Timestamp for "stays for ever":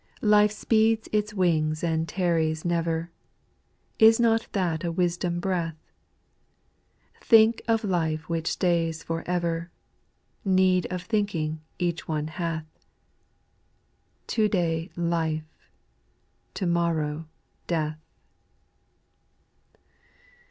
8.47-9.69